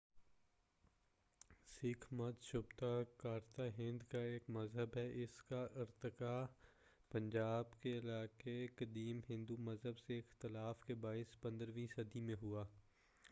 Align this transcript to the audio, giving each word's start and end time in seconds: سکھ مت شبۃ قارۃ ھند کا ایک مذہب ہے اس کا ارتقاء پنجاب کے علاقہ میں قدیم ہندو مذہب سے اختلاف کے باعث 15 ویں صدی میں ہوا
سکھ 1.71 2.05
مت 2.13 2.43
شبۃ 2.43 2.79
قارۃ 3.17 3.59
ھند 3.77 4.03
کا 4.11 4.19
ایک 4.29 4.49
مذہب 4.49 4.97
ہے 4.97 5.03
اس 5.23 5.35
کا 5.43 5.59
ارتقاء 5.75 6.45
پنجاب 7.11 7.79
کے 7.81 7.97
علاقہ 7.97 8.49
میں 8.49 8.67
قدیم 8.75 9.19
ہندو 9.29 9.57
مذہب 9.59 9.99
سے 9.99 10.17
اختلاف 10.19 10.81
کے 10.85 10.95
باعث 11.05 11.37
15 11.43 11.75
ویں 11.75 11.87
صدی 11.95 12.19
میں 12.19 12.35
ہوا 12.41 12.63